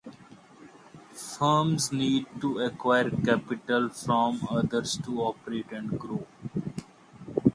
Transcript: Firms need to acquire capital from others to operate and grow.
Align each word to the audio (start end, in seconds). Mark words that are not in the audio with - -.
Firms 1.11 1.91
need 1.91 2.25
to 2.39 2.57
acquire 2.57 3.11
capital 3.11 3.87
from 3.89 4.41
others 4.49 4.97
to 5.05 5.21
operate 5.21 5.71
and 5.71 5.99
grow. 5.99 6.25